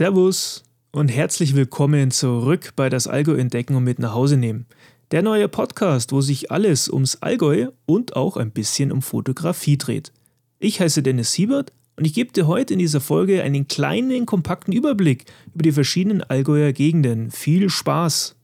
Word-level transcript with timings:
Servus 0.00 0.62
und 0.92 1.08
herzlich 1.08 1.54
willkommen 1.54 2.10
zurück 2.10 2.72
bei 2.74 2.88
das 2.88 3.06
Allgäu 3.06 3.34
entdecken 3.34 3.74
und 3.74 3.84
mit 3.84 3.98
nach 3.98 4.14
Hause 4.14 4.38
nehmen. 4.38 4.64
Der 5.10 5.20
neue 5.20 5.46
Podcast, 5.46 6.10
wo 6.12 6.22
sich 6.22 6.50
alles 6.50 6.88
ums 6.88 7.16
Allgäu 7.16 7.68
und 7.84 8.16
auch 8.16 8.38
ein 8.38 8.50
bisschen 8.50 8.92
um 8.92 9.02
Fotografie 9.02 9.76
dreht. 9.76 10.10
Ich 10.58 10.80
heiße 10.80 11.02
Dennis 11.02 11.34
Siebert 11.34 11.74
und 11.96 12.06
ich 12.06 12.14
gebe 12.14 12.32
dir 12.32 12.46
heute 12.46 12.72
in 12.72 12.78
dieser 12.78 13.02
Folge 13.02 13.42
einen 13.42 13.68
kleinen, 13.68 14.24
kompakten 14.24 14.72
Überblick 14.72 15.26
über 15.52 15.64
die 15.64 15.72
verschiedenen 15.72 16.22
Allgäuer 16.22 16.72
Gegenden. 16.72 17.30
Viel 17.30 17.68
Spaß! 17.68 18.36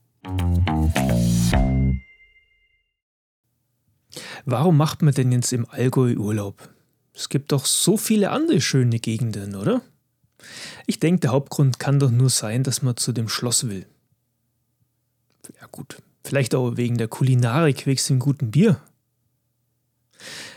Warum 4.45 4.77
macht 4.77 5.01
man 5.01 5.15
denn 5.15 5.31
jetzt 5.31 5.51
im 5.53 5.65
Allgäu 5.67 6.17
Urlaub? 6.17 6.69
Es 7.15 7.29
gibt 7.29 7.51
doch 7.51 7.65
so 7.65 7.97
viele 7.97 8.29
andere 8.29 8.61
schöne 8.61 8.99
Gegenden, 8.99 9.55
oder? 9.55 9.81
Ich 10.85 10.99
denke, 10.99 11.21
der 11.21 11.31
Hauptgrund 11.31 11.79
kann 11.79 11.99
doch 11.99 12.11
nur 12.11 12.29
sein, 12.29 12.63
dass 12.63 12.81
man 12.81 12.97
zu 12.97 13.11
dem 13.11 13.29
Schloss 13.29 13.67
will. 13.67 13.85
Ja 15.59 15.67
gut, 15.71 16.01
vielleicht 16.23 16.55
auch 16.55 16.77
wegen 16.77 16.97
der 16.97 17.07
Kulinarik 17.07 17.85
wegen 17.85 18.01
dem 18.07 18.19
guten 18.19 18.51
Bier. 18.51 18.81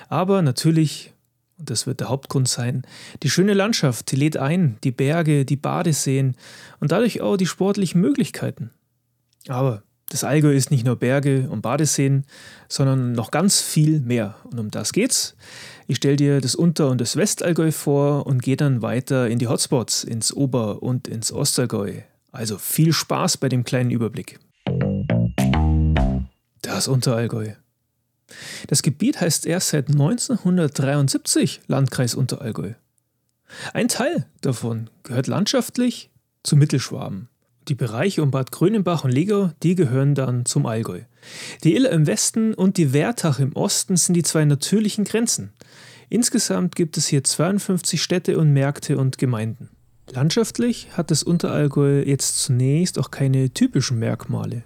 Aber 0.09 0.43
natürlich, 0.43 1.13
und 1.59 1.71
das 1.71 1.87
wird 1.87 2.01
der 2.01 2.09
Hauptgrund 2.09 2.49
sein, 2.49 2.83
die 3.23 3.31
schöne 3.31 3.55
Landschaft, 3.55 4.11
die 4.11 4.17
lädt 4.17 4.37
ein, 4.37 4.79
die 4.83 4.91
Berge, 4.91 5.45
die 5.45 5.57
Badeseen 5.57 6.37
und 6.81 6.93
dadurch 6.93 7.21
auch 7.21 7.37
die 7.37 7.47
sportlichen 7.47 8.01
Möglichkeiten. 8.01 8.71
Aber 9.49 9.83
das 10.11 10.25
Allgäu 10.25 10.53
ist 10.53 10.73
nicht 10.73 10.85
nur 10.85 10.97
Berge 10.97 11.49
und 11.51 11.63
Badeseen, 11.63 12.25
sondern 12.69 13.13
noch 13.13 13.31
ganz 13.31 13.61
viel 13.61 14.01
mehr. 14.01 14.35
Und 14.51 14.59
um 14.59 14.71
das 14.71 14.93
geht's. 14.93 15.37
Ich 15.87 15.99
stelle 15.99 16.17
dir 16.17 16.41
das 16.41 16.57
Unter- 16.57 16.91
und 16.91 17.01
das 17.01 17.15
Westallgäu 17.15 17.71
vor 17.71 18.27
und 18.27 18.43
gehe 18.43 18.57
dann 18.57 18.83
weiter 18.83 19.29
in 19.29 19.39
die 19.39 19.47
Hotspots, 19.47 20.03
ins 20.03 20.33
Ober- 20.33 20.83
und 20.83 21.07
ins 21.07 21.33
Ostallgäu. 21.33 22.01
Also 22.33 22.59
viel 22.59 22.93
Spaß 22.93 23.37
bei 23.37 23.49
dem 23.49 23.63
kleinen 23.63 23.91
Überblick. 23.91 24.41
Das 26.63 26.89
Unterallgäu. 26.89 27.53
Das 28.67 28.83
Gebiet 28.83 29.21
heißt 29.21 29.47
erst 29.47 29.69
seit 29.69 29.91
1973 29.91 31.61
Landkreis 31.69 32.17
Unterallgäu. 32.17 32.75
Ein 33.75 33.87
Teil 33.87 34.27
davon 34.41 34.91
gehört 35.05 35.29
landschaftlich 35.29 36.11
zu 36.43 36.57
Mittelschwaben. 36.57 37.29
Die 37.69 37.75
Bereiche 37.75 38.23
um 38.23 38.31
Bad 38.31 38.51
Grönenbach 38.53 39.05
und 39.05 39.11
Legau, 39.11 39.51
die 39.63 39.75
gehören 39.75 40.15
dann 40.15 40.45
zum 40.45 40.67
Allgäu. 40.67 41.01
Die 41.63 41.77
Iller 41.77 41.91
im 41.91 42.07
Westen 42.07 42.55
und 42.55 42.77
die 42.77 42.93
Wertach 42.93 43.39
im 43.39 43.55
Osten 43.55 43.97
sind 43.97 44.15
die 44.15 44.23
zwei 44.23 44.45
natürlichen 44.45 45.05
Grenzen. 45.05 45.53
Insgesamt 46.09 46.75
gibt 46.75 46.97
es 46.97 47.07
hier 47.07 47.23
52 47.23 48.03
Städte 48.03 48.39
und 48.39 48.53
Märkte 48.53 48.99
und 48.99 49.19
Gemeinden. 49.19 49.69
Landschaftlich 50.11 50.89
hat 50.97 51.13
das 51.13 51.23
Unterallgäu 51.23 52.03
jetzt 52.03 52.41
zunächst 52.41 52.99
auch 52.99 53.13
keine 53.13 53.51
typischen 53.55 53.99
Merkmale. 54.01 54.65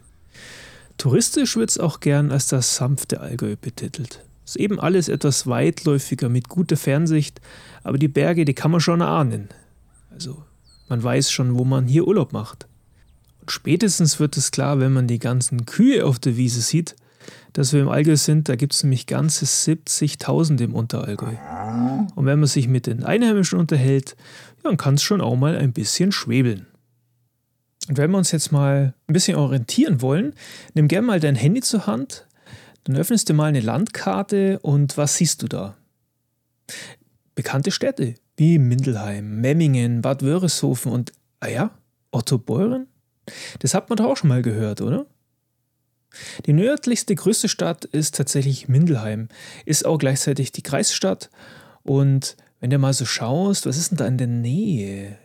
Touristisch 0.97 1.56
wird 1.56 1.70
es 1.70 1.78
auch 1.78 2.00
gern 2.00 2.33
als 2.33 2.47
das 2.47 2.77
sanfte 2.77 3.20
Allgäu 3.20 3.56
betitelt. 3.61 4.25
Ist 4.47 4.56
eben 4.56 4.81
alles 4.81 5.09
etwas 5.09 5.47
weitläufiger 5.47 6.28
mit 6.28 6.48
guter 6.48 6.77
Fernsicht, 6.77 7.41
aber 7.83 7.98
die 7.98 8.09
Berge, 8.09 8.45
die 8.45 8.55
kann 8.55 8.70
man 8.70 8.81
schon 8.81 9.03
ahnen. 9.03 9.48
Also, 10.11 10.45
man 10.89 11.03
weiß 11.03 11.31
schon, 11.31 11.59
wo 11.59 11.65
man 11.65 11.87
hier 11.87 12.06
Urlaub 12.06 12.33
macht. 12.33 12.67
Spätestens 13.48 14.20
wird 14.20 14.37
es 14.37 14.50
klar, 14.50 14.81
wenn 14.81 14.92
man 14.92 15.06
die 15.06 15.19
ganzen 15.19 15.67
Kühe 15.67 16.05
auf 16.05 16.19
der 16.19 16.37
Wiese 16.37 16.61
sieht, 16.61 16.97
dass 17.53 17.73
wir 17.73 17.81
im 17.81 17.89
Allgäu 17.89 18.17
sind. 18.17 18.48
Da 18.48 18.56
gibt 18.56 18.75
es 18.75 18.83
nämlich 18.83 19.06
ganze 19.06 19.45
70.000 19.45 20.61
im 20.62 20.75
Unterallgäu. 20.75 21.34
Und 22.15 22.27
wenn 22.27 22.39
man 22.39 22.48
sich 22.48 22.69
mit 22.69 22.87
den 22.87 23.05
Einheimischen 23.05 23.59
unterhält, 23.59 24.17
dann 24.62 24.77
kann 24.77 24.95
es 24.95 25.03
schon 25.03 25.20
auch 25.20 25.37
mal 25.37 25.56
ein 25.56 25.72
bisschen 25.72 26.12
schwebeln. 26.12 26.67
Und 27.89 27.99
wenn 27.99 28.10
wir 28.10 28.19
uns 28.19 28.32
jetzt 28.32 28.50
mal 28.50 28.94
ein 29.06 29.12
bisschen 29.12 29.37
orientieren 29.37 30.00
wollen, 30.00 30.34
nimm 30.72 30.88
gerne 30.88 31.06
mal 31.06 31.21
dein 31.21 31.34
Handy 31.34 31.61
zur 31.61 31.87
Hand, 31.87 32.26
dann 32.84 32.97
öffnest 32.97 33.28
du 33.28 33.34
mal 33.34 33.47
eine 33.47 33.61
Landkarte 33.61 34.59
und 34.61 34.97
was 34.97 35.16
siehst 35.16 35.43
du 35.43 35.49
da? 35.49 35.76
Bekannte 37.34 37.71
Städte 37.71 38.15
wie 38.37 38.59
Mindelheim, 38.59 39.41
Memmingen, 39.41 40.03
Bad 40.03 40.22
Wörishofen 40.22 40.93
und, 40.93 41.12
ah 41.41 41.49
ja, 41.49 41.71
Otto 42.11 42.38
Beuren? 42.38 42.87
Das 43.61 43.75
hat 43.75 43.89
man 43.89 43.97
doch 43.97 44.07
auch 44.07 44.17
schon 44.17 44.29
mal 44.29 44.43
gehört, 44.43 44.81
oder? 44.81 45.07
Die 46.47 46.53
nördlichste 46.53 47.15
größte 47.15 47.49
Stadt 47.49 47.85
ist 47.85 48.15
tatsächlich 48.15 48.69
Mindelheim, 48.69 49.29
ist 49.65 49.85
auch 49.85 49.99
gleichzeitig 49.99 50.53
die 50.53 50.62
Kreisstadt. 50.62 51.31
Und 51.83 52.37
wenn 52.61 52.71
du 52.71 52.79
mal 52.79 52.93
so 52.93 53.05
schaust, 53.05 53.67
was 53.67 53.77
ist 53.77 53.91
denn 53.91 53.99
da 53.99 54.07
in 54.07 54.19
der 54.19 54.27
Nähe? 54.27 55.19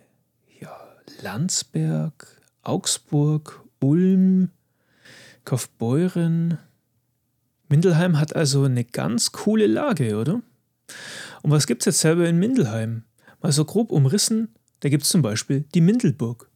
Ja, 0.59 0.75
Landsberg, 1.21 2.41
Augsburg, 2.63 3.63
Ulm, 3.79 4.49
Kaufbeuren. 5.45 6.57
Mindelheim 7.69 8.19
hat 8.19 8.35
also 8.35 8.63
eine 8.63 8.83
ganz 8.83 9.31
coole 9.31 9.67
Lage, 9.67 10.17
oder? 10.17 10.41
Und 11.41 11.51
was 11.51 11.67
gibt 11.67 11.83
es 11.83 11.85
jetzt 11.85 11.99
selber 12.01 12.27
in 12.27 12.39
Mindelheim? 12.39 13.03
Mal 13.41 13.51
so 13.51 13.63
grob 13.63 13.91
umrissen, 13.91 14.53
da 14.81 14.89
gibt 14.89 15.03
es 15.03 15.09
zum 15.09 15.21
Beispiel 15.21 15.65
die 15.73 15.81
Mindelburg. 15.81 16.48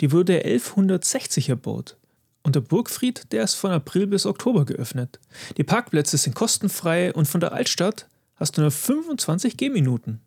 Die 0.00 0.12
wurde 0.12 0.44
1160 0.44 1.48
erbaut. 1.48 1.96
Und 2.42 2.56
der 2.56 2.60
Burgfried, 2.60 3.32
der 3.32 3.44
ist 3.44 3.54
von 3.54 3.70
April 3.70 4.06
bis 4.06 4.24
Oktober 4.24 4.64
geöffnet. 4.64 5.20
Die 5.56 5.64
Parkplätze 5.64 6.16
sind 6.16 6.34
kostenfrei 6.34 7.12
und 7.12 7.26
von 7.26 7.40
der 7.40 7.52
Altstadt 7.52 8.06
hast 8.36 8.56
du 8.56 8.62
nur 8.62 8.70
25 8.70 9.56
Gehminuten. 9.56 10.20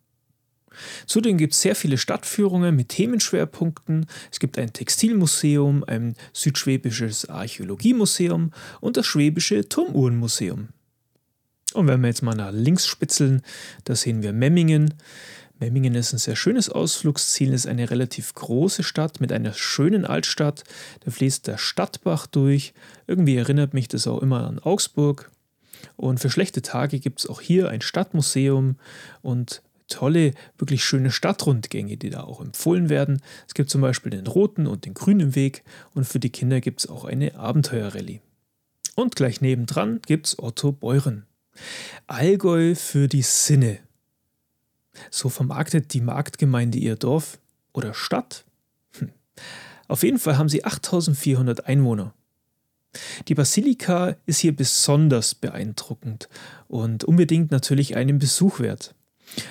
Zudem 1.06 1.38
gibt 1.38 1.54
es 1.54 1.62
sehr 1.62 1.76
viele 1.76 1.98
Stadtführungen 1.98 2.76
mit 2.76 2.90
Themenschwerpunkten. 2.90 4.06
Es 4.32 4.40
gibt 4.40 4.58
ein 4.58 4.74
Textilmuseum, 4.74 5.84
ein 5.86 6.16
südschwäbisches 6.34 7.30
Archäologiemuseum 7.30 8.52
und 8.82 8.98
das 8.98 9.06
schwäbische 9.06 9.68
Turmuhrenmuseum. 9.68 10.70
Und 11.74 11.88
wenn 11.88 12.02
wir 12.02 12.08
jetzt 12.08 12.22
mal 12.22 12.36
nach 12.36 12.52
links 12.52 12.86
spitzeln, 12.86 13.42
da 13.84 13.96
sehen 13.96 14.22
wir 14.22 14.34
Memmingen. 14.34 14.94
Memmingen 15.60 15.96
ist 15.96 16.14
ein 16.14 16.20
sehr 16.20 16.36
schönes 16.36 16.70
Ausflugsziel, 16.70 17.54
ist 17.54 17.68
eine 17.68 17.90
relativ 17.90 18.34
große 18.34 18.84
Stadt 18.84 19.22
mit 19.22 19.32
einer 19.32 19.54
schönen 19.54 20.06
Altstadt. 20.06 20.64
Da 21.06 21.12
fließt 21.12 21.48
der 21.48 21.58
Stadtbach 21.58 22.28
durch. 22.28 22.74
Irgendwie 23.08 23.38
erinnert 23.38 23.74
mich 23.74 23.88
das 23.88 24.08
auch 24.08 24.22
immer 24.22 24.48
an 24.48 24.60
Augsburg. 24.60 25.32
Und 25.96 26.20
für 26.20 26.30
schlechte 26.30 26.62
Tage 26.62 27.00
gibt 27.00 27.20
es 27.20 27.30
auch 27.30 27.42
hier 27.42 27.70
ein 27.70 27.82
Stadtmuseum 27.82 28.78
und 29.22 29.62
tolle, 29.88 30.34
wirklich 30.58 30.84
schöne 30.84 31.12
Stadtrundgänge, 31.12 31.98
die 31.98 32.10
da 32.10 32.22
auch 32.22 32.42
empfohlen 32.42 32.90
werden. 32.90 33.22
Es 33.48 33.54
gibt 33.54 33.70
zum 33.70 33.82
Beispiel 33.82 34.12
den 34.12 34.28
roten 34.28 34.66
und 34.66 34.86
den 34.86 34.94
grünen 34.94 35.36
Weg 35.36 35.64
und 35.94 36.06
für 36.06 36.20
die 36.20 36.30
Kinder 36.30 36.62
gibt 36.62 36.82
es 36.82 36.90
auch 36.90 37.06
eine 37.06 37.36
Abenteuerrallye. 37.36 38.22
Und 38.96 39.16
gleich 39.16 39.42
nebendran 39.42 40.02
gibt 40.06 40.28
es 40.28 40.40
Otto 40.40 40.72
Beuren. 40.72 41.26
Allgäu 42.08 42.76
für 42.76 43.08
die 43.08 43.22
Sinne. 43.22 43.80
So 45.12 45.30
vermarktet 45.30 45.94
die 45.94 46.02
Marktgemeinde 46.02 46.78
ihr 46.78 46.96
Dorf 46.96 47.40
oder 47.74 47.94
Stadt? 47.94 48.46
Hm. 48.98 49.10
Auf 49.88 50.04
jeden 50.04 50.20
Fall 50.20 50.38
haben 50.38 50.50
sie 50.50 50.64
8400 50.66 51.68
Einwohner. 51.68 52.14
Die 53.28 53.36
Basilika 53.36 54.16
ist 54.26 54.40
hier 54.40 54.56
besonders 54.56 55.34
beeindruckend 55.36 56.30
und 56.68 57.04
unbedingt 57.04 57.52
natürlich 57.52 57.96
einen 57.96 58.20
Besuch 58.20 58.60
wert. 58.60 58.94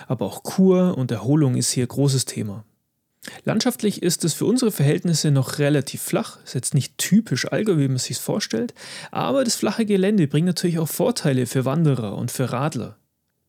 Aber 0.06 0.26
auch 0.26 0.44
Kur 0.44 0.96
und 0.96 1.10
Erholung 1.10 1.56
ist 1.56 1.72
hier 1.72 1.86
großes 1.86 2.24
Thema. 2.24 2.64
Landschaftlich 3.44 4.02
ist 4.02 4.24
es 4.24 4.34
für 4.34 4.46
unsere 4.46 4.72
Verhältnisse 4.72 5.30
noch 5.30 5.58
relativ 5.58 6.02
flach, 6.02 6.38
ist 6.44 6.54
jetzt 6.54 6.74
nicht 6.74 6.98
typisch 6.98 7.50
Allgäu, 7.50 7.78
wie 7.78 7.88
man 7.88 7.98
sich 7.98 8.18
vorstellt, 8.18 8.74
aber 9.12 9.44
das 9.44 9.54
flache 9.54 9.86
Gelände 9.86 10.26
bringt 10.26 10.46
natürlich 10.46 10.80
auch 10.80 10.88
Vorteile 10.88 11.46
für 11.46 11.64
Wanderer 11.64 12.16
und 12.16 12.32
für 12.32 12.50
Radler 12.50 12.96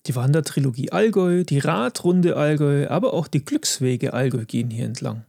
die 0.06 0.16
Wandertrilogie 0.16 0.92
Allgäu, 0.92 1.44
die 1.44 1.60
Radrunde 1.60 2.36
Allgäu, 2.36 2.88
aber 2.90 3.14
auch 3.14 3.28
die 3.28 3.44
Glückswege 3.44 4.14
Allgäu 4.14 4.46
gehen 4.46 4.70
hier 4.70 4.86
entlang. 4.86 5.26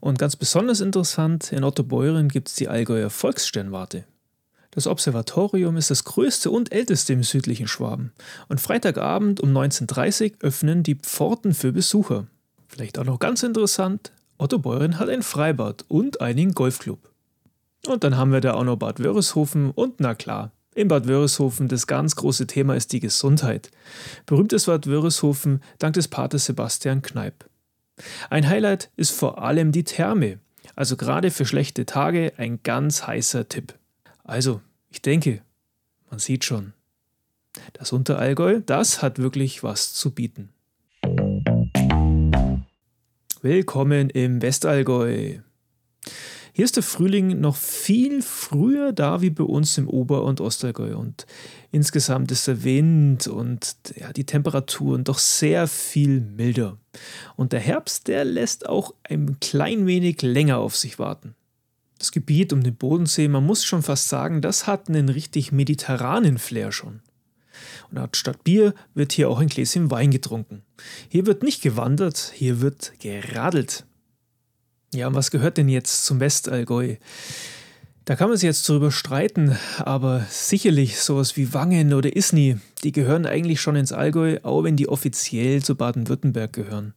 Und 0.00 0.18
ganz 0.18 0.36
besonders 0.36 0.80
interessant, 0.80 1.52
in 1.52 1.64
Ottobeuren 1.64 2.28
gibt 2.28 2.48
es 2.48 2.54
die 2.54 2.68
Allgäuer 2.68 3.10
Volkssternwarte. 3.10 4.04
Das 4.70 4.86
Observatorium 4.86 5.76
ist 5.76 5.90
das 5.90 6.04
größte 6.04 6.50
und 6.50 6.72
älteste 6.72 7.12
im 7.12 7.24
südlichen 7.24 7.66
Schwaben. 7.66 8.12
Und 8.48 8.60
Freitagabend 8.60 9.40
um 9.40 9.50
19.30 9.50 10.32
Uhr 10.32 10.36
öffnen 10.40 10.82
die 10.84 10.94
Pforten 10.94 11.54
für 11.54 11.72
Besucher. 11.72 12.26
Vielleicht 12.68 12.98
auch 12.98 13.04
noch 13.04 13.18
ganz 13.18 13.42
interessant, 13.42 14.12
Ottobeuren 14.38 14.98
hat 14.98 15.08
ein 15.08 15.22
Freibad 15.22 15.84
und 15.88 16.20
einen 16.20 16.52
Golfclub. 16.52 17.10
Und 17.86 18.04
dann 18.04 18.16
haben 18.16 18.32
wir 18.32 18.40
da 18.40 18.54
auch 18.54 18.64
noch 18.64 18.76
Bad 18.76 19.00
Wörishofen 19.00 19.70
und 19.72 19.98
na 19.98 20.14
klar, 20.14 20.52
in 20.74 20.88
Bad 20.88 21.06
Wörishofen 21.06 21.68
das 21.68 21.86
ganz 21.86 22.16
große 22.16 22.46
Thema 22.46 22.74
ist 22.74 22.92
die 22.92 23.00
Gesundheit. 23.00 23.70
Berühmt 24.26 24.52
ist 24.52 24.66
Bad 24.66 24.86
Wörishofen 24.86 25.62
dank 25.78 25.94
des 25.94 26.08
Paters 26.08 26.46
Sebastian 26.46 27.02
Kneip. 27.02 27.48
Ein 28.30 28.48
Highlight 28.48 28.90
ist 28.96 29.10
vor 29.10 29.42
allem 29.42 29.72
die 29.72 29.84
Therme, 29.84 30.38
also 30.76 30.96
gerade 30.96 31.30
für 31.30 31.44
schlechte 31.44 31.86
Tage 31.86 32.32
ein 32.36 32.62
ganz 32.62 33.06
heißer 33.06 33.48
Tipp. 33.48 33.74
Also, 34.24 34.60
ich 34.88 35.02
denke, 35.02 35.42
man 36.08 36.18
sieht 36.18 36.44
schon, 36.44 36.72
das 37.72 37.92
Unterallgäu, 37.92 38.60
das 38.64 39.02
hat 39.02 39.18
wirklich 39.18 39.62
was 39.62 39.92
zu 39.92 40.12
bieten. 40.12 40.50
Willkommen 43.42 44.10
im 44.10 44.40
Westallgäu. 44.40 45.38
Hier 46.60 46.66
ist 46.66 46.76
der 46.76 46.82
Frühling 46.82 47.40
noch 47.40 47.56
viel 47.56 48.20
früher 48.20 48.92
da 48.92 49.22
wie 49.22 49.30
bei 49.30 49.44
uns 49.44 49.78
im 49.78 49.88
Ober- 49.88 50.24
und 50.24 50.42
Ostallgäu 50.42 50.94
und 50.94 51.24
insgesamt 51.72 52.30
ist 52.32 52.48
der 52.48 52.64
Wind 52.64 53.28
und 53.28 53.76
ja, 53.96 54.12
die 54.12 54.26
Temperaturen 54.26 55.02
doch 55.02 55.18
sehr 55.18 55.66
viel 55.68 56.20
milder. 56.20 56.76
Und 57.34 57.54
der 57.54 57.60
Herbst, 57.60 58.08
der 58.08 58.26
lässt 58.26 58.68
auch 58.68 58.92
ein 59.04 59.40
klein 59.40 59.86
wenig 59.86 60.20
länger 60.20 60.58
auf 60.58 60.76
sich 60.76 60.98
warten. 60.98 61.34
Das 61.98 62.12
Gebiet 62.12 62.52
um 62.52 62.62
den 62.62 62.76
Bodensee, 62.76 63.28
man 63.28 63.46
muss 63.46 63.64
schon 63.64 63.82
fast 63.82 64.10
sagen, 64.10 64.42
das 64.42 64.66
hat 64.66 64.90
einen 64.90 65.08
richtig 65.08 65.52
mediterranen 65.52 66.36
Flair 66.36 66.72
schon. 66.72 67.00
Und 67.90 68.14
statt 68.18 68.44
Bier 68.44 68.74
wird 68.92 69.12
hier 69.12 69.30
auch 69.30 69.38
ein 69.38 69.48
Gläschen 69.48 69.90
Wein 69.90 70.10
getrunken. 70.10 70.60
Hier 71.08 71.24
wird 71.24 71.42
nicht 71.42 71.62
gewandert, 71.62 72.32
hier 72.34 72.60
wird 72.60 72.92
geradelt. 72.98 73.86
Ja, 74.92 75.06
und 75.06 75.14
was 75.14 75.30
gehört 75.30 75.56
denn 75.56 75.68
jetzt 75.68 76.04
zum 76.04 76.18
Westallgäu? 76.18 76.96
Da 78.06 78.16
kann 78.16 78.28
man 78.28 78.36
sich 78.36 78.46
jetzt 78.46 78.68
drüber 78.68 78.90
streiten, 78.90 79.56
aber 79.78 80.26
sicherlich 80.28 80.98
sowas 80.98 81.36
wie 81.36 81.54
Wangen 81.54 81.94
oder 81.94 82.16
Isny, 82.16 82.56
die 82.82 82.90
gehören 82.90 83.24
eigentlich 83.24 83.60
schon 83.60 83.76
ins 83.76 83.92
Allgäu, 83.92 84.38
auch 84.42 84.64
wenn 84.64 84.76
die 84.76 84.88
offiziell 84.88 85.62
zu 85.62 85.76
Baden-Württemberg 85.76 86.52
gehören. 86.52 86.94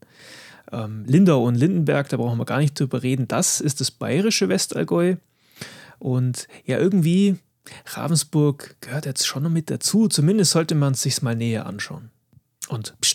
Ähm, 0.71 1.03
Lindau 1.05 1.43
und 1.43 1.53
Lindenberg, 1.53 2.09
da 2.09 2.17
brauchen 2.17 2.39
wir 2.39 2.45
gar 2.45 2.57
nicht 2.57 2.79
drüber 2.79 3.03
reden, 3.03 3.27
das 3.27 3.61
ist 3.61 3.79
das 3.79 3.91
bayerische 3.91 4.49
Westallgäu. 4.49 5.17
Und 5.99 6.47
ja, 6.65 6.79
irgendwie, 6.79 7.35
Ravensburg 7.85 8.75
gehört 8.81 9.05
jetzt 9.05 9.27
schon 9.27 9.43
noch 9.43 9.51
mit 9.51 9.69
dazu, 9.69 10.07
zumindest 10.07 10.51
sollte 10.51 10.73
man 10.73 10.93
es 10.93 11.03
sich 11.03 11.21
mal 11.21 11.35
näher 11.35 11.67
anschauen. 11.67 12.09
Und 12.69 12.95
pst, 13.01 13.12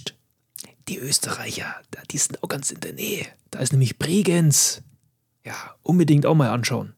die 0.88 0.98
Österreicher, 0.98 1.74
die 2.10 2.18
sind 2.18 2.42
auch 2.42 2.48
ganz 2.48 2.70
in 2.70 2.80
der 2.80 2.94
Nähe. 2.94 3.26
Da 3.50 3.60
ist 3.60 3.72
nämlich 3.72 3.98
Bregenz. 3.98 4.82
Ja, 5.44 5.74
unbedingt 5.82 6.26
auch 6.26 6.34
mal 6.34 6.50
anschauen. 6.50 6.94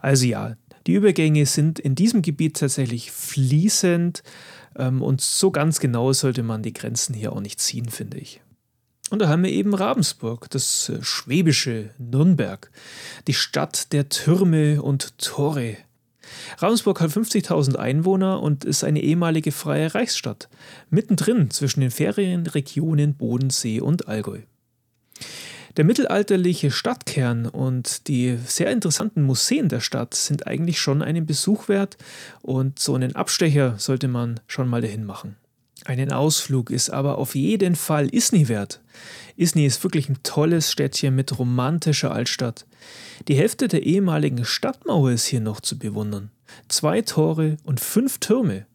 Also 0.00 0.26
ja, 0.26 0.56
die 0.86 0.94
Übergänge 0.94 1.46
sind 1.46 1.78
in 1.78 1.94
diesem 1.94 2.22
Gebiet 2.22 2.58
tatsächlich 2.58 3.10
fließend 3.10 4.22
ähm, 4.76 5.02
und 5.02 5.20
so 5.20 5.50
ganz 5.50 5.80
genau 5.80 6.12
sollte 6.12 6.42
man 6.42 6.62
die 6.62 6.72
Grenzen 6.72 7.14
hier 7.14 7.32
auch 7.32 7.40
nicht 7.40 7.60
ziehen, 7.60 7.88
finde 7.88 8.18
ich. 8.18 8.42
Und 9.10 9.20
da 9.20 9.28
haben 9.28 9.44
wir 9.44 9.50
eben 9.50 9.74
Ravensburg, 9.74 10.50
das 10.50 10.88
äh, 10.88 11.02
schwäbische 11.02 11.90
Nürnberg, 11.98 12.70
die 13.26 13.34
Stadt 13.34 13.92
der 13.92 14.08
Türme 14.08 14.82
und 14.82 15.18
Tore, 15.18 15.76
Ravensburg 16.58 17.00
hat 17.00 17.10
50.000 17.10 17.76
Einwohner 17.76 18.42
und 18.42 18.64
ist 18.64 18.84
eine 18.84 19.00
ehemalige 19.00 19.52
freie 19.52 19.94
Reichsstadt, 19.94 20.48
mittendrin 20.90 21.50
zwischen 21.50 21.80
den 21.80 21.90
Ferienregionen 21.90 23.14
Bodensee 23.14 23.80
und 23.80 24.08
Allgäu. 24.08 24.40
Der 25.76 25.84
mittelalterliche 25.84 26.70
Stadtkern 26.70 27.46
und 27.46 28.06
die 28.06 28.38
sehr 28.46 28.70
interessanten 28.70 29.22
Museen 29.22 29.68
der 29.68 29.80
Stadt 29.80 30.14
sind 30.14 30.46
eigentlich 30.46 30.78
schon 30.78 31.02
einen 31.02 31.26
Besuch 31.26 31.68
wert 31.68 31.96
und 32.42 32.78
so 32.78 32.94
einen 32.94 33.16
Abstecher 33.16 33.74
sollte 33.78 34.06
man 34.06 34.38
schon 34.46 34.68
mal 34.68 34.82
dahin 34.82 35.04
machen. 35.04 35.36
Einen 35.84 36.12
Ausflug 36.12 36.70
ist 36.70 36.90
aber 36.90 37.18
auf 37.18 37.34
jeden 37.34 37.76
Fall 37.76 38.08
Isny 38.14 38.48
wert. 38.48 38.80
Isny 39.36 39.66
ist 39.66 39.82
wirklich 39.82 40.08
ein 40.08 40.22
tolles 40.22 40.70
Städtchen 40.70 41.14
mit 41.14 41.38
romantischer 41.38 42.12
Altstadt. 42.12 42.66
Die 43.28 43.34
Hälfte 43.34 43.68
der 43.68 43.82
ehemaligen 43.82 44.44
Stadtmauer 44.44 45.10
ist 45.10 45.26
hier 45.26 45.40
noch 45.40 45.60
zu 45.60 45.78
bewundern. 45.78 46.30
Zwei 46.68 47.02
Tore 47.02 47.56
und 47.64 47.80
fünf 47.80 48.18
Türme. 48.18 48.66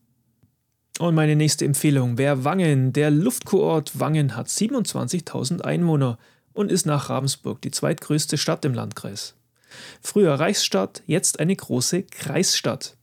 Und 1.00 1.16
meine 1.16 1.38
nächste 1.38 1.64
Empfehlung 1.64 2.18
wäre 2.18 2.44
Wangen. 2.44 2.92
Der 2.92 3.10
Luftkurort 3.10 4.00
Wangen 4.00 4.36
hat 4.36 4.48
27.000 4.48 5.62
Einwohner 5.62 6.20
und 6.52 6.72
ist 6.72 6.86
nach 6.86 7.10
Ravensburg 7.10 7.62
die 7.62 7.72
zweitgrößte 7.72 8.38
Stadt 8.38 8.66
im 8.66 8.74
Landkreis. 8.74 9.36
Früher 10.02 10.34
Reichsstadt, 10.34 11.04
jetzt 11.06 11.40
eine 11.40 11.56
große 11.56 12.04
Kreisstadt. 12.04 12.98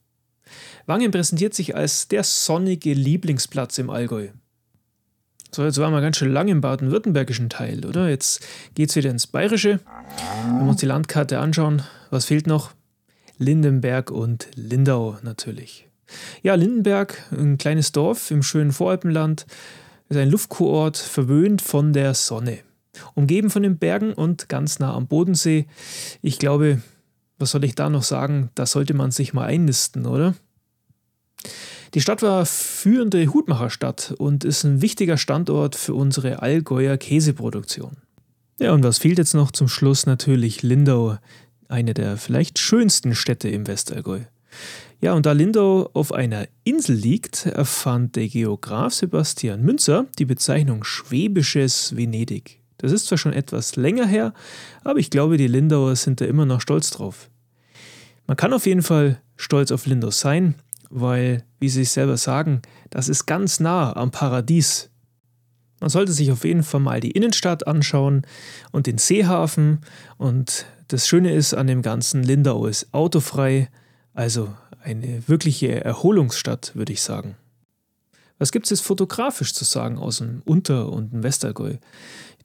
Wangen 0.86 1.10
präsentiert 1.10 1.54
sich 1.54 1.74
als 1.74 2.08
der 2.08 2.24
sonnige 2.24 2.94
Lieblingsplatz 2.94 3.78
im 3.78 3.90
Allgäu. 3.90 4.28
So, 5.52 5.64
jetzt 5.64 5.78
waren 5.78 5.92
wir 5.92 6.00
ganz 6.00 6.16
schön 6.18 6.32
lang 6.32 6.48
im 6.48 6.60
baden-württembergischen 6.60 7.48
Teil, 7.48 7.84
oder? 7.86 8.08
Jetzt 8.08 8.46
geht 8.74 8.90
es 8.90 8.96
wieder 8.96 9.10
ins 9.10 9.26
Bayerische. 9.26 9.80
Wenn 10.44 10.64
wir 10.64 10.70
uns 10.70 10.80
die 10.80 10.86
Landkarte 10.86 11.38
anschauen, 11.38 11.82
was 12.10 12.26
fehlt 12.26 12.46
noch? 12.46 12.72
Lindenberg 13.38 14.10
und 14.10 14.48
Lindau 14.54 15.18
natürlich. 15.22 15.88
Ja, 16.42 16.54
Lindenberg, 16.54 17.22
ein 17.32 17.58
kleines 17.58 17.92
Dorf 17.92 18.30
im 18.30 18.42
schönen 18.42 18.72
Voralpenland, 18.72 19.46
ist 20.08 20.16
ein 20.16 20.30
Luftkurort, 20.30 20.96
verwöhnt 20.96 21.62
von 21.62 21.92
der 21.92 22.14
Sonne. 22.14 22.58
Umgeben 23.14 23.50
von 23.50 23.62
den 23.62 23.78
Bergen 23.78 24.12
und 24.12 24.48
ganz 24.48 24.78
nah 24.78 24.94
am 24.94 25.06
Bodensee. 25.06 25.66
Ich 26.22 26.38
glaube, 26.38 26.80
was 27.38 27.50
soll 27.50 27.64
ich 27.64 27.74
da 27.74 27.90
noch 27.90 28.02
sagen? 28.02 28.50
Da 28.54 28.66
sollte 28.66 28.94
man 28.94 29.10
sich 29.10 29.32
mal 29.32 29.46
einnisten, 29.46 30.06
oder? 30.06 30.34
Die 31.94 32.00
Stadt 32.00 32.22
war 32.22 32.44
führende 32.44 33.32
Hutmacherstadt 33.32 34.14
und 34.18 34.44
ist 34.44 34.64
ein 34.64 34.82
wichtiger 34.82 35.16
Standort 35.16 35.76
für 35.76 35.94
unsere 35.94 36.42
Allgäuer 36.42 36.96
Käseproduktion. 36.96 37.96
Ja, 38.58 38.72
und 38.72 38.84
was 38.84 38.98
fehlt 38.98 39.18
jetzt 39.18 39.34
noch 39.34 39.50
zum 39.50 39.68
Schluss? 39.68 40.06
Natürlich 40.06 40.62
Lindau, 40.62 41.18
eine 41.68 41.94
der 41.94 42.16
vielleicht 42.16 42.58
schönsten 42.58 43.14
Städte 43.14 43.48
im 43.48 43.66
Westallgäu. 43.66 44.20
Ja, 45.00 45.12
und 45.12 45.26
da 45.26 45.32
Lindau 45.32 45.90
auf 45.92 46.12
einer 46.12 46.48
Insel 46.64 46.96
liegt, 46.96 47.46
erfand 47.46 48.16
der 48.16 48.28
Geograf 48.28 48.94
Sebastian 48.94 49.62
Münzer 49.62 50.06
die 50.18 50.24
Bezeichnung 50.24 50.84
schwäbisches 50.84 51.94
Venedig. 51.96 52.60
Das 52.78 52.92
ist 52.92 53.06
zwar 53.06 53.18
schon 53.18 53.32
etwas 53.32 53.76
länger 53.76 54.06
her, 54.06 54.34
aber 54.84 54.98
ich 54.98 55.10
glaube, 55.10 55.36
die 55.36 55.48
Lindauer 55.48 55.96
sind 55.96 56.20
da 56.20 56.24
immer 56.26 56.46
noch 56.46 56.60
stolz 56.60 56.90
drauf. 56.90 57.30
Man 58.26 58.36
kann 58.36 58.52
auf 58.52 58.66
jeden 58.66 58.82
Fall 58.82 59.20
stolz 59.36 59.70
auf 59.70 59.86
Lindau 59.86 60.10
sein, 60.10 60.56
weil, 60.90 61.44
wie 61.58 61.68
sie 61.68 61.84
selber 61.84 62.16
sagen, 62.16 62.62
das 62.90 63.08
ist 63.08 63.26
ganz 63.26 63.60
nah 63.60 63.94
am 63.96 64.10
Paradies. 64.10 64.90
Man 65.80 65.90
sollte 65.90 66.12
sich 66.12 66.32
auf 66.32 66.44
jeden 66.44 66.62
Fall 66.62 66.80
mal 66.80 67.00
die 67.00 67.10
Innenstadt 67.10 67.66
anschauen 67.66 68.22
und 68.72 68.86
den 68.86 68.98
Seehafen. 68.98 69.80
Und 70.16 70.66
das 70.88 71.06
Schöne 71.06 71.32
ist 71.32 71.54
an 71.54 71.66
dem 71.66 71.82
ganzen, 71.82 72.22
Lindau 72.22 72.66
ist 72.66 72.92
autofrei, 72.92 73.68
also 74.14 74.54
eine 74.82 75.28
wirkliche 75.28 75.84
Erholungsstadt, 75.84 76.72
würde 76.74 76.92
ich 76.92 77.02
sagen. 77.02 77.36
Was 78.38 78.52
gibt 78.52 78.66
es 78.66 78.70
jetzt 78.70 78.82
fotografisch 78.82 79.54
zu 79.54 79.64
sagen 79.64 79.98
aus 79.98 80.18
dem 80.18 80.42
Unter- 80.44 80.92
und 80.92 81.12
dem 81.12 81.22
Westergäu? 81.22 81.76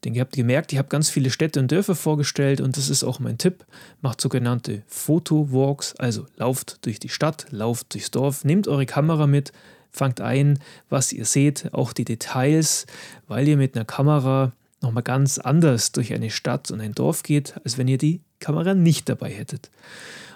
Denke, 0.04 0.18
ihr 0.18 0.22
habt 0.22 0.34
gemerkt, 0.34 0.72
ich 0.72 0.78
habe 0.78 0.88
ganz 0.88 1.10
viele 1.10 1.30
Städte 1.30 1.60
und 1.60 1.70
Dörfer 1.70 1.94
vorgestellt 1.94 2.60
und 2.60 2.76
das 2.76 2.88
ist 2.88 3.04
auch 3.04 3.20
mein 3.20 3.38
Tipp. 3.38 3.64
Macht 4.00 4.20
sogenannte 4.20 4.82
Fotowalks, 4.86 5.94
also 5.96 6.26
lauft 6.36 6.84
durch 6.84 6.98
die 6.98 7.08
Stadt, 7.08 7.46
lauft 7.50 7.94
durchs 7.94 8.10
Dorf, 8.10 8.44
nehmt 8.44 8.68
eure 8.68 8.86
Kamera 8.86 9.26
mit, 9.26 9.52
fangt 9.90 10.20
ein, 10.20 10.58
was 10.88 11.12
ihr 11.12 11.24
seht, 11.24 11.72
auch 11.72 11.92
die 11.92 12.04
Details, 12.04 12.86
weil 13.28 13.46
ihr 13.46 13.56
mit 13.56 13.76
einer 13.76 13.84
Kamera 13.84 14.52
nochmal 14.80 15.04
ganz 15.04 15.38
anders 15.38 15.92
durch 15.92 16.12
eine 16.12 16.30
Stadt 16.30 16.70
und 16.70 16.80
ein 16.80 16.94
Dorf 16.94 17.22
geht, 17.22 17.54
als 17.64 17.78
wenn 17.78 17.88
ihr 17.88 17.98
die 17.98 18.20
Kamera 18.40 18.74
nicht 18.74 19.08
dabei 19.08 19.30
hättet. 19.30 19.70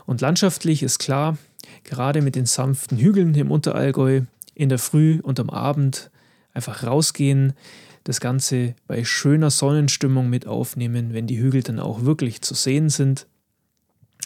Und 0.04 0.20
landschaftlich 0.20 0.84
ist 0.84 0.98
klar, 0.98 1.36
gerade 1.82 2.22
mit 2.22 2.36
den 2.36 2.46
sanften 2.46 2.98
Hügeln 2.98 3.34
im 3.34 3.50
Unterallgäu, 3.50 4.22
in 4.54 4.68
der 4.68 4.78
Früh 4.78 5.20
und 5.22 5.40
am 5.40 5.50
Abend 5.50 6.10
einfach 6.54 6.84
rausgehen, 6.84 7.52
das 8.06 8.20
Ganze 8.20 8.76
bei 8.86 9.04
schöner 9.04 9.50
Sonnenstimmung 9.50 10.30
mit 10.30 10.46
aufnehmen, 10.46 11.12
wenn 11.12 11.26
die 11.26 11.40
Hügel 11.40 11.62
dann 11.62 11.80
auch 11.80 12.04
wirklich 12.04 12.40
zu 12.40 12.54
sehen 12.54 12.88
sind. 12.88 13.26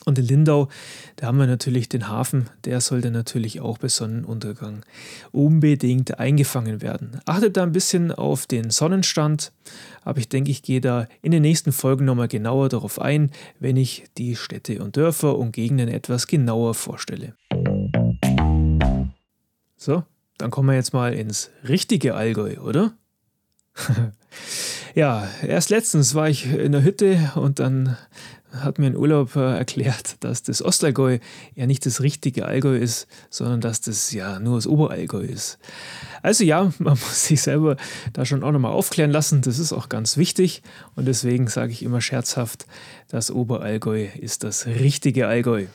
Und 0.04 0.18
in 0.18 0.26
Lindau, 0.26 0.68
da 1.16 1.26
haben 1.26 1.38
wir 1.38 1.46
natürlich 1.46 1.88
den 1.88 2.08
Hafen, 2.08 2.49
der 2.64 2.80
sollte 2.80 3.10
natürlich 3.10 3.60
auch 3.60 3.78
bei 3.78 3.88
Sonnenuntergang 3.88 4.84
unbedingt 5.32 6.18
eingefangen 6.18 6.80
werden. 6.80 7.20
Achtet 7.26 7.56
da 7.56 7.62
ein 7.62 7.72
bisschen 7.72 8.12
auf 8.12 8.46
den 8.46 8.70
Sonnenstand, 8.70 9.52
aber 10.02 10.20
ich 10.20 10.28
denke, 10.28 10.50
ich 10.50 10.62
gehe 10.62 10.80
da 10.80 11.06
in 11.22 11.32
den 11.32 11.42
nächsten 11.42 11.72
Folgen 11.72 12.04
nochmal 12.04 12.28
genauer 12.28 12.68
darauf 12.68 13.00
ein, 13.00 13.30
wenn 13.58 13.76
ich 13.76 14.04
die 14.16 14.37
Städte 14.37 14.82
und 14.82 14.96
Dörfer 14.96 15.38
und 15.38 15.52
Gegenden 15.52 15.88
etwas 15.88 16.26
genauer 16.26 16.75
vorstelle. 16.75 17.34
So, 19.76 20.02
dann 20.38 20.50
kommen 20.50 20.68
wir 20.68 20.75
jetzt 20.75 20.92
mal 20.92 21.14
ins 21.14 21.50
richtige 21.66 22.14
Allgäu, 22.14 22.58
oder? 22.58 22.94
ja, 24.94 25.28
erst 25.46 25.70
letztens 25.70 26.14
war 26.14 26.28
ich 26.28 26.46
in 26.52 26.72
der 26.72 26.82
Hütte 26.82 27.32
und 27.34 27.58
dann 27.58 27.96
hat 28.52 28.78
mir 28.78 28.87
ein 28.87 28.96
Urlauber 28.96 29.56
erklärt, 29.56 30.16
dass 30.20 30.42
das 30.42 30.62
Ostallgäu 30.62 31.18
ja 31.54 31.66
nicht 31.66 31.87
das 31.87 32.00
richtige 32.00 32.46
Allgäu 32.46 32.76
ist, 32.76 33.06
sondern 33.28 33.60
dass 33.60 33.80
das 33.80 34.12
ja 34.12 34.40
nur 34.40 34.56
das 34.56 34.66
Oberallgäu 34.66 35.22
ist. 35.22 35.58
Also 36.22 36.44
ja, 36.44 36.72
man 36.78 36.99
muss 36.99 37.26
sich 37.26 37.42
selber 37.42 37.76
da 38.12 38.25
schon 38.25 38.42
auch 38.42 38.52
nochmal 38.52 38.72
aufklären 38.72 39.10
lassen, 39.10 39.42
das 39.42 39.58
ist 39.58 39.72
auch 39.72 39.88
ganz 39.88 40.16
wichtig 40.16 40.62
und 40.96 41.06
deswegen 41.06 41.46
sage 41.49 41.72
ich 41.72 41.82
immer 41.82 42.00
scherzhaft, 42.00 42.66
das 43.08 43.30
Oberallgäu 43.30 44.08
ist 44.18 44.44
das 44.44 44.66
richtige 44.66 45.26
Allgäu. 45.26 45.66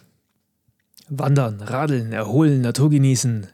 Wandern, 1.07 1.61
radeln, 1.61 2.11
erholen, 2.11 2.61
Natur 2.61 2.89
genießen. 2.89 3.47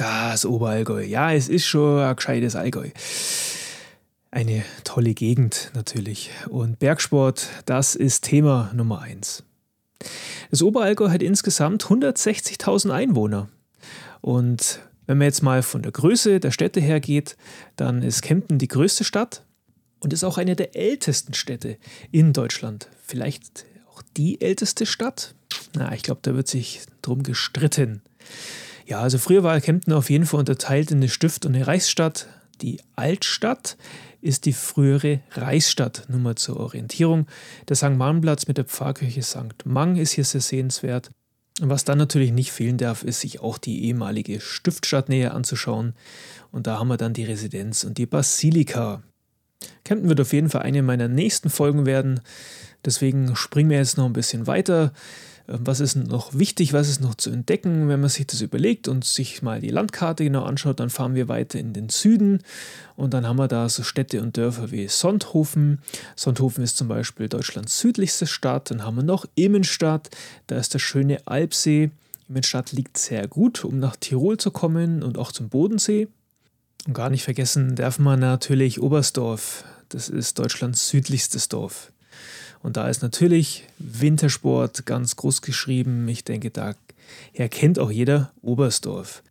Das 0.00 0.46
Oberallgäu. 0.46 1.04
Ja, 1.04 1.34
es 1.34 1.50
ist 1.50 1.66
schon 1.66 2.00
ein 2.00 2.16
gescheites 2.16 2.56
Allgäu. 2.56 2.88
Eine 4.30 4.64
tolle 4.82 5.12
Gegend 5.12 5.70
natürlich. 5.74 6.30
Und 6.48 6.78
Bergsport, 6.78 7.50
das 7.66 7.96
ist 7.96 8.24
Thema 8.24 8.70
Nummer 8.72 9.02
eins. 9.02 9.42
Das 10.50 10.62
Oberallgäu 10.62 11.10
hat 11.10 11.22
insgesamt 11.22 11.84
160.000 11.84 12.90
Einwohner. 12.90 13.50
Und 14.22 14.80
wenn 15.04 15.18
man 15.18 15.26
jetzt 15.26 15.42
mal 15.42 15.62
von 15.62 15.82
der 15.82 15.92
Größe 15.92 16.40
der 16.40 16.50
Städte 16.50 16.80
her 16.80 17.00
geht, 17.00 17.36
dann 17.76 18.02
ist 18.02 18.22
Kempten 18.22 18.56
die 18.56 18.68
größte 18.68 19.04
Stadt 19.04 19.44
und 19.98 20.14
ist 20.14 20.24
auch 20.24 20.38
eine 20.38 20.56
der 20.56 20.74
ältesten 20.74 21.34
Städte 21.34 21.76
in 22.10 22.32
Deutschland. 22.32 22.88
Vielleicht 23.04 23.66
auch 23.92 24.00
die 24.16 24.40
älteste 24.40 24.86
Stadt? 24.86 25.34
Na, 25.74 25.92
ich 25.92 26.02
glaube, 26.02 26.20
da 26.22 26.34
wird 26.34 26.48
sich 26.48 26.80
drum 27.02 27.22
gestritten. 27.22 28.00
Ja, 28.90 29.02
also 29.02 29.18
früher 29.18 29.44
war 29.44 29.60
Kempten 29.60 29.92
auf 29.92 30.10
jeden 30.10 30.26
Fall 30.26 30.40
unterteilt 30.40 30.90
in 30.90 30.96
eine 30.96 31.08
Stift- 31.08 31.46
und 31.46 31.54
eine 31.54 31.68
Reichsstadt. 31.68 32.26
Die 32.60 32.80
Altstadt 32.96 33.76
ist 34.20 34.46
die 34.46 34.52
frühere 34.52 35.20
Reichsstadt. 35.30 36.06
Nur 36.08 36.18
mal 36.18 36.34
zur 36.34 36.58
Orientierung. 36.58 37.28
Der 37.68 37.76
St. 37.76 37.90
Marnplatz 37.90 38.48
mit 38.48 38.58
der 38.58 38.64
Pfarrkirche 38.64 39.22
St. 39.22 39.64
Mang 39.64 39.94
ist 39.94 40.10
hier 40.10 40.24
sehr 40.24 40.40
sehenswert. 40.40 41.12
Und 41.60 41.68
was 41.68 41.84
dann 41.84 41.98
natürlich 41.98 42.32
nicht 42.32 42.50
fehlen 42.50 42.78
darf, 42.78 43.04
ist 43.04 43.20
sich 43.20 43.38
auch 43.38 43.58
die 43.58 43.84
ehemalige 43.84 44.40
Stiftstadt 44.40 45.08
näher 45.08 45.34
anzuschauen. 45.34 45.94
Und 46.50 46.66
da 46.66 46.80
haben 46.80 46.88
wir 46.88 46.96
dann 46.96 47.14
die 47.14 47.24
Residenz 47.24 47.84
und 47.84 47.96
die 47.96 48.06
Basilika. 48.06 49.04
Kempten 49.84 50.08
wird 50.08 50.20
auf 50.20 50.32
jeden 50.32 50.50
Fall 50.50 50.62
eine 50.62 50.82
meiner 50.82 51.06
nächsten 51.06 51.48
Folgen 51.48 51.86
werden. 51.86 52.22
Deswegen 52.84 53.36
springen 53.36 53.70
wir 53.70 53.78
jetzt 53.78 53.98
noch 53.98 54.06
ein 54.06 54.14
bisschen 54.14 54.48
weiter. 54.48 54.92
Ähm, 55.48 55.60
was 55.60 55.80
ist 55.80 55.96
noch 55.96 56.38
wichtig, 56.38 56.72
was 56.72 56.88
ist 56.88 57.00
noch 57.00 57.14
zu 57.14 57.30
entdecken? 57.30 57.88
Wenn 57.88 58.00
man 58.00 58.08
sich 58.08 58.26
das 58.26 58.40
überlegt 58.40 58.88
und 58.88 59.04
sich 59.04 59.42
mal 59.42 59.60
die 59.60 59.70
Landkarte 59.70 60.24
genau 60.24 60.44
anschaut, 60.44 60.80
dann 60.80 60.90
fahren 60.90 61.14
wir 61.14 61.28
weiter 61.28 61.58
in 61.58 61.72
den 61.72 61.88
Süden 61.88 62.42
und 62.96 63.14
dann 63.14 63.26
haben 63.26 63.38
wir 63.38 63.48
da 63.48 63.68
so 63.68 63.82
Städte 63.82 64.22
und 64.22 64.36
Dörfer 64.36 64.70
wie 64.70 64.88
Sonthofen. 64.88 65.80
Sonthofen 66.16 66.64
ist 66.64 66.76
zum 66.76 66.88
Beispiel 66.88 67.28
Deutschlands 67.28 67.78
südlichste 67.78 68.26
Stadt. 68.26 68.70
Dann 68.70 68.84
haben 68.84 68.96
wir 68.96 69.04
noch 69.04 69.26
Immenstadt, 69.34 70.10
da 70.46 70.56
ist 70.56 70.74
der 70.74 70.78
schöne 70.78 71.26
Alpsee. 71.26 71.90
Immenstadt 72.28 72.72
liegt 72.72 72.96
sehr 72.96 73.26
gut, 73.26 73.64
um 73.64 73.78
nach 73.80 73.96
Tirol 73.96 74.38
zu 74.38 74.50
kommen 74.50 75.02
und 75.02 75.18
auch 75.18 75.32
zum 75.32 75.48
Bodensee. 75.48 76.08
Und 76.86 76.94
gar 76.94 77.10
nicht 77.10 77.24
vergessen 77.24 77.76
darf 77.76 77.98
man 77.98 78.20
natürlich 78.20 78.80
Oberstdorf. 78.80 79.64
Das 79.88 80.08
ist 80.08 80.38
Deutschlands 80.38 80.88
südlichstes 80.88 81.48
Dorf. 81.48 81.92
Und 82.62 82.76
da 82.76 82.88
ist 82.88 83.02
natürlich 83.02 83.64
Wintersport 83.78 84.84
ganz 84.86 85.16
groß 85.16 85.42
geschrieben. 85.42 86.06
Ich 86.08 86.24
denke, 86.24 86.50
da 86.50 86.74
erkennt 87.32 87.78
auch 87.78 87.90
jeder 87.90 88.32
Oberstdorf. 88.42 89.22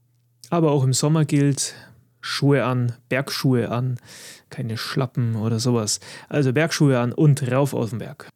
Aber 0.50 0.72
auch 0.72 0.84
im 0.84 0.94
Sommer 0.94 1.26
gilt 1.26 1.76
Schuhe 2.22 2.66
an, 2.66 2.94
Bergschuhe 3.08 3.70
an, 3.70 4.00
keine 4.50 4.78
Schlappen 4.78 5.36
oder 5.36 5.60
sowas. 5.60 6.00
Also 6.28 6.54
Bergschuhe 6.54 7.00
an 7.00 7.14
und 7.14 7.50
rauf 7.50 7.74
aus 7.74 7.92
dem 7.92 8.00
Berg. 8.00 8.28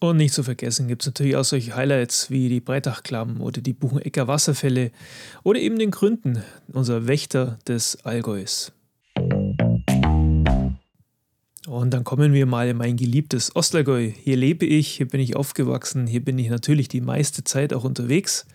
Und 0.00 0.16
nicht 0.16 0.34
zu 0.34 0.42
vergessen 0.42 0.88
gibt 0.88 1.02
es 1.02 1.06
natürlich 1.06 1.36
auch 1.36 1.44
solche 1.44 1.76
Highlights 1.76 2.28
wie 2.28 2.48
die 2.48 2.60
Breitachklamm 2.60 3.40
oder 3.40 3.60
die 3.60 3.72
Buchenecker 3.72 4.26
Wasserfälle 4.26 4.90
oder 5.44 5.60
eben 5.60 5.78
den 5.78 5.92
Gründen, 5.92 6.42
unser 6.72 7.06
Wächter 7.06 7.58
des 7.68 8.04
Allgäus. 8.04 8.72
Und 11.68 11.90
dann 11.90 12.02
kommen 12.02 12.32
wir 12.32 12.44
mal 12.46 12.68
in 12.68 12.76
mein 12.76 12.96
geliebtes 12.96 13.54
Ostergäu. 13.54 14.10
Hier 14.10 14.36
lebe 14.36 14.66
ich, 14.66 14.88
hier 14.88 15.06
bin 15.06 15.20
ich 15.20 15.36
aufgewachsen, 15.36 16.08
hier 16.08 16.24
bin 16.24 16.36
ich 16.38 16.48
natürlich 16.48 16.88
die 16.88 17.00
meiste 17.00 17.44
Zeit 17.44 17.72
auch 17.72 17.84
unterwegs. 17.84 18.46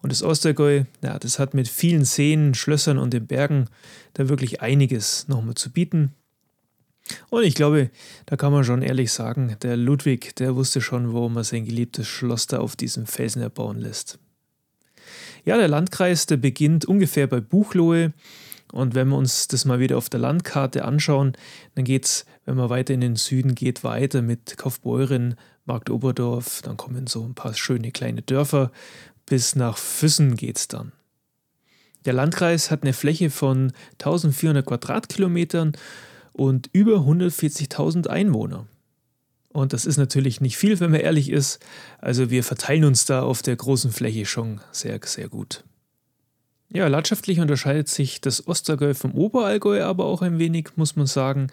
Und 0.00 0.10
das 0.10 0.22
Ostergäu, 0.22 0.84
ja, 1.02 1.18
das 1.18 1.38
hat 1.38 1.52
mit 1.52 1.68
vielen 1.68 2.06
Seen, 2.06 2.54
Schlössern 2.54 2.96
und 2.96 3.12
den 3.12 3.26
Bergen 3.26 3.66
da 4.14 4.30
wirklich 4.30 4.62
einiges 4.62 5.28
nochmal 5.28 5.54
zu 5.54 5.70
bieten. 5.70 6.12
Und 7.28 7.44
ich 7.44 7.54
glaube, 7.54 7.90
da 8.24 8.36
kann 8.36 8.52
man 8.52 8.64
schon 8.64 8.82
ehrlich 8.82 9.12
sagen, 9.12 9.56
der 9.62 9.76
Ludwig, 9.76 10.34
der 10.36 10.56
wusste 10.56 10.80
schon, 10.80 11.12
warum 11.12 11.36
er 11.36 11.44
sein 11.44 11.66
geliebtes 11.66 12.08
Schloss 12.08 12.46
da 12.46 12.58
auf 12.58 12.74
diesem 12.74 13.06
Felsen 13.06 13.42
erbauen 13.42 13.78
lässt. 13.78 14.18
Ja, 15.44 15.56
der 15.56 15.68
Landkreis, 15.68 16.26
der 16.26 16.38
beginnt 16.38 16.86
ungefähr 16.86 17.26
bei 17.26 17.40
Buchlohe 17.40 18.12
und 18.72 18.94
wenn 18.94 19.08
wir 19.08 19.16
uns 19.16 19.48
das 19.48 19.64
mal 19.64 19.78
wieder 19.78 19.96
auf 19.96 20.08
der 20.08 20.20
Landkarte 20.20 20.84
anschauen, 20.84 21.32
dann 21.74 21.84
geht 21.84 22.04
es, 22.04 22.26
wenn 22.44 22.56
man 22.56 22.70
weiter 22.70 22.94
in 22.94 23.00
den 23.00 23.16
Süden 23.16 23.54
geht, 23.54 23.84
weiter 23.84 24.22
mit 24.22 24.56
Kaufbeuren, 24.56 25.36
Markt 25.64 25.90
Oberdorf, 25.90 26.62
dann 26.62 26.76
kommen 26.76 27.06
so 27.06 27.24
ein 27.24 27.34
paar 27.34 27.54
schöne 27.54 27.90
kleine 27.92 28.22
Dörfer, 28.22 28.70
bis 29.26 29.56
nach 29.56 29.78
Füssen 29.78 30.36
geht 30.36 30.58
es 30.58 30.68
dann. 30.68 30.92
Der 32.04 32.12
Landkreis 32.12 32.70
hat 32.70 32.82
eine 32.82 32.92
Fläche 32.92 33.30
von 33.30 33.72
1400 33.94 34.64
Quadratkilometern 34.64 35.72
und 36.32 36.70
über 36.72 36.98
140.000 36.98 38.06
Einwohner. 38.06 38.66
Und 39.48 39.72
das 39.72 39.86
ist 39.86 39.96
natürlich 39.96 40.40
nicht 40.40 40.56
viel, 40.56 40.78
wenn 40.80 40.90
man 40.90 41.00
ehrlich 41.00 41.30
ist. 41.30 41.58
Also 41.98 42.30
wir 42.30 42.44
verteilen 42.44 42.84
uns 42.84 43.06
da 43.06 43.22
auf 43.22 43.42
der 43.42 43.56
großen 43.56 43.90
Fläche 43.90 44.26
schon 44.26 44.60
sehr, 44.70 45.00
sehr 45.02 45.28
gut. 45.28 45.64
Ja, 46.68 46.88
landschaftlich 46.88 47.40
unterscheidet 47.40 47.88
sich 47.88 48.20
das 48.20 48.46
Ostergäu 48.46 48.94
vom 48.94 49.12
Oberallgäu 49.12 49.82
aber 49.84 50.04
auch 50.04 50.22
ein 50.22 50.38
wenig, 50.38 50.70
muss 50.76 50.96
man 50.96 51.06
sagen. 51.06 51.48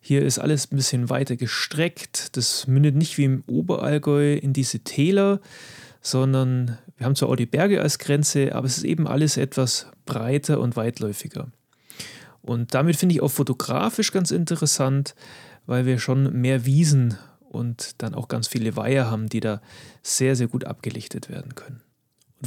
Hier 0.00 0.22
ist 0.22 0.38
alles 0.38 0.70
ein 0.70 0.76
bisschen 0.76 1.10
weiter 1.10 1.36
gestreckt. 1.36 2.36
Das 2.36 2.66
mündet 2.66 2.94
nicht 2.94 3.18
wie 3.18 3.24
im 3.24 3.42
Oberallgäu 3.46 4.34
in 4.34 4.52
diese 4.52 4.80
Täler, 4.80 5.40
sondern 6.02 6.78
wir 6.96 7.06
haben 7.06 7.16
zwar 7.16 7.30
auch 7.30 7.36
die 7.36 7.46
Berge 7.46 7.80
als 7.80 7.98
Grenze, 7.98 8.54
aber 8.54 8.66
es 8.66 8.76
ist 8.76 8.84
eben 8.84 9.08
alles 9.08 9.36
etwas 9.36 9.88
breiter 10.04 10.60
und 10.60 10.76
weitläufiger. 10.76 11.48
Und 12.42 12.74
damit 12.74 12.96
finde 12.96 13.14
ich 13.14 13.22
auch 13.22 13.30
fotografisch 13.30 14.12
ganz 14.12 14.30
interessant, 14.30 15.14
weil 15.66 15.86
wir 15.86 15.98
schon 15.98 16.38
mehr 16.40 16.66
Wiesen 16.66 17.16
und 17.48 18.02
dann 18.02 18.14
auch 18.14 18.28
ganz 18.28 18.46
viele 18.46 18.76
Weiher 18.76 19.10
haben, 19.10 19.28
die 19.28 19.40
da 19.40 19.62
sehr, 20.02 20.36
sehr 20.36 20.48
gut 20.48 20.64
abgelichtet 20.64 21.30
werden 21.30 21.54
können 21.54 21.80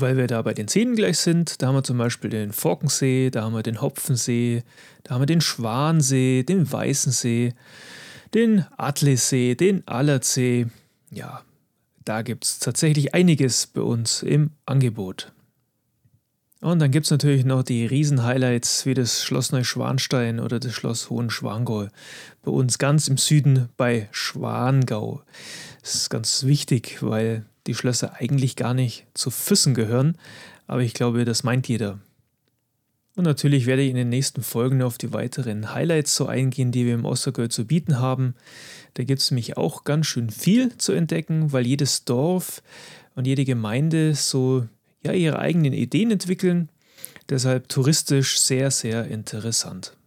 weil 0.01 0.18
wir 0.18 0.27
da 0.27 0.42
bei 0.42 0.54
den 0.54 0.68
Seen 0.68 0.96
gleich 0.96 1.18
sind, 1.18 1.62
da 1.62 1.68
haben 1.68 1.75
wir 1.75 1.84
zum 1.84 1.98
Beispiel 1.98 2.30
den 2.30 2.51
Forkensee, 2.51 3.30
da 3.30 3.44
haben 3.44 3.54
wir 3.54 3.63
den 3.63 3.82
Hopfensee, 3.82 4.63
da 5.04 5.16
haben 5.16 5.22
wir 5.22 5.27
den 5.27 5.42
Schwansee, 5.42 6.44
den 6.44 6.72
Weißensee, 6.72 7.54
den 8.34 8.66
Atlissee, 8.77 9.56
den 9.56 9.88
Allertsee. 9.88 10.68
Ja, 11.10 11.42
da 12.06 12.22
gibt 12.22 12.46
es 12.46 12.60
tatsächlich 12.60 13.13
einiges 13.13 13.68
bei 13.68 13.82
uns 13.82 14.24
im 14.24 14.51
Angebot. 14.66 15.32
Und 16.60 16.80
dann 16.80 16.89
gibt 16.89 17.06
es 17.06 17.12
natürlich 17.12 17.46
noch 17.46 17.62
die 17.62 17.86
Riesen-Highlights 17.86 18.86
wie 18.88 18.96
das 18.96 19.24
Schloss 19.24 19.51
Neuschwanstein 19.51 20.39
oder 20.39 20.60
das 20.60 20.74
Schloss 20.74 21.10
Hohenschwangau. 21.10 21.88
Bei 22.42 22.51
uns 22.51 22.80
ganz 22.80 23.08
im 23.08 23.18
Süden 23.18 23.70
bei 23.77 24.10
Schwangau. 24.12 25.22
Das 25.82 25.96
ist 25.96 26.10
ganz 26.10 26.46
wichtig, 26.46 26.98
weil 27.01 27.46
die 27.68 27.76
Schlösser 27.76 28.16
eigentlich 28.20 28.56
gar 28.56 28.74
nicht 28.74 29.06
zu 29.14 29.30
Füssen 29.30 29.74
gehören, 29.74 30.18
aber 30.66 30.82
ich 30.82 30.94
glaube, 30.94 31.26
das 31.26 31.44
meint 31.44 31.68
jeder. 31.68 32.00
Und 33.16 33.24
natürlich 33.24 33.66
werde 33.66 33.82
ich 33.82 33.90
in 33.90 33.96
den 33.96 34.10
nächsten 34.10 34.44
Folgen 34.44 34.84
auf 34.84 35.00
die 35.00 35.12
weiteren 35.12 35.74
Highlights 35.74 36.16
so 36.16 36.28
eingehen, 36.28 36.72
die 36.72 36.86
wir 36.86 36.94
im 36.94 37.06
Ostergöl 37.06 37.50
zu 37.50 37.66
bieten 37.66 38.00
haben. 38.00 38.36
Da 38.94 39.04
gibt 39.04 39.22
es 39.22 39.32
nämlich 39.32 39.58
auch 39.58 39.84
ganz 39.84 40.06
schön 40.06 40.30
viel 40.30 40.78
zu 40.78 40.92
entdecken, 40.92 41.52
weil 41.52 41.66
jedes 41.66 42.06
Dorf 42.06 42.62
und 43.16 43.26
jede 43.26 43.44
Gemeinde 43.44 44.14
so 44.14 44.68
ja, 45.04 45.14
ihre 45.14 45.40
eigenen 45.40 45.74
Ideen 45.74 46.12
entwickeln. 46.12 46.70
Deshalb 47.28 47.70
touristisch 47.70 48.40
sehr, 48.40 48.70
sehr 48.70 49.08
interessant. 49.08 49.98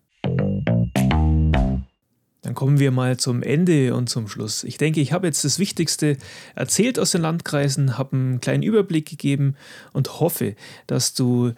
Dann 2.51 2.57
kommen 2.57 2.81
wir 2.81 2.91
mal 2.91 3.17
zum 3.17 3.45
Ende 3.45 3.95
und 3.95 4.11
zum 4.11 4.27
Schluss. 4.27 4.65
Ich 4.65 4.77
denke, 4.77 5.01
ich 5.01 5.13
habe 5.13 5.29
jetzt 5.29 5.45
das 5.45 5.61
Wichtigste 5.61 6.17
erzählt 6.57 6.99
aus 6.99 7.13
den 7.13 7.21
Landkreisen, 7.21 7.97
habe 7.97 8.17
einen 8.17 8.41
kleinen 8.41 8.65
Überblick 8.65 9.09
gegeben 9.09 9.55
und 9.93 10.19
hoffe, 10.19 10.57
dass 10.89 11.15
du 11.15 11.53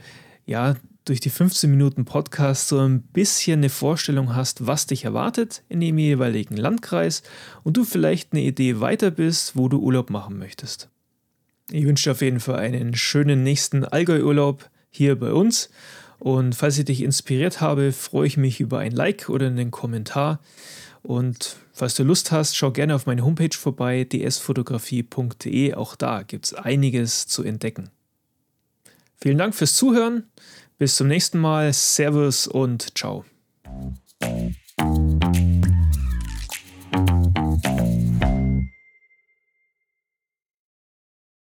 ja 0.45 0.77
durch 1.07 1.21
die 1.21 1.31
15 1.31 1.71
Minuten 1.71 2.05
Podcast 2.05 2.69
so 2.69 2.79
ein 2.79 3.01
bisschen 3.01 3.61
eine 3.61 3.71
Vorstellung 3.71 4.37
hast, 4.37 4.67
was 4.67 4.87
dich 4.87 5.07
erwartet 5.07 5.63
in 5.71 5.81
dem 5.81 5.97
jeweiligen 5.97 6.59
Landkreis 6.59 7.23
und 7.63 7.79
du 7.79 7.85
vielleicht 7.85 8.35
eine 8.35 8.43
Idee 8.43 8.81
weiter 8.81 9.11
bist, 9.11 9.57
wo 9.57 9.71
du 9.71 9.79
Urlaub 9.79 10.11
machen 10.11 10.39
möchtest. 10.39 10.91
Ich 11.71 11.87
wünsche 11.87 12.05
dir 12.05 12.13
auf 12.13 12.21
jeden 12.21 12.41
Fall 12.41 12.57
einen 12.57 12.95
schönen 12.95 13.43
nächsten 13.43 13.87
Allgäu-Urlaub 13.87 14.69
hier 14.91 15.19
bei 15.19 15.33
uns 15.33 15.71
und 16.23 16.55
falls 16.55 16.79
ich 16.79 16.85
dich 16.85 17.03
inspiriert 17.03 17.61
habe, 17.61 17.91
freue 17.91 18.29
ich 18.29 18.37
mich 18.37 18.61
über 18.61 18.79
ein 18.79 18.93
Like 18.93 19.29
oder 19.29 19.49
einen 19.49 19.73
Kommentar. 19.73 20.39
Und 21.03 21.57
falls 21.73 21.95
du 21.95 22.05
Lust 22.05 22.31
hast, 22.31 22.55
schau 22.57 22.71
gerne 22.71 22.95
auf 22.95 23.07
meine 23.07 23.25
Homepage 23.25 23.59
vorbei, 23.59 24.05
dsfotografie.de. 24.05 25.75
Auch 25.75 25.97
da 25.97 26.23
gibt 26.23 26.45
es 26.45 26.55
einiges 26.55 27.27
zu 27.27 27.43
entdecken. 27.43 27.91
Vielen 29.21 29.37
Dank 29.37 29.57
fürs 29.57 29.75
Zuhören. 29.75 30.29
Bis 30.79 30.95
zum 30.95 31.09
nächsten 31.09 31.41
Mal. 31.41 31.73
Servus 31.73 32.47
und 32.47 32.97
ciao. 32.97 33.25